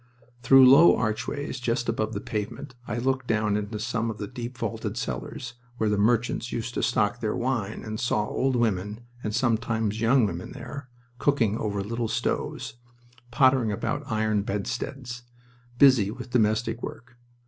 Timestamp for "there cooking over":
10.53-11.83